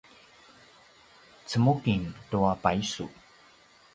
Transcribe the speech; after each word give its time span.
cemuking 1.45 2.03
tua 2.33 2.53
paysu 2.63 3.05